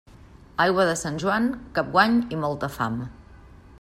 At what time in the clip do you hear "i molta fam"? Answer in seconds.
2.37-2.99